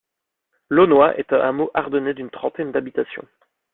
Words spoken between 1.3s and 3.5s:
un hameau ardennais d'une trentaine d'habitations.